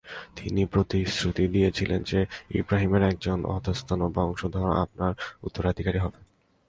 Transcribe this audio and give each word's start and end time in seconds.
তিনি 0.35 0.61
প্রতিশ্রুতি 0.65 1.47
দিয়েছিলেন 1.47 1.99
যে, 2.03 2.19
ইবরাহীমের 2.51 3.03
একজন 3.03 3.39
অধঃস্তন 3.45 3.99
বংশধর 4.15 4.67
আপনার 4.81 5.11
উত্তরাধিকারী 5.43 5.99
হবেন। 5.99 6.23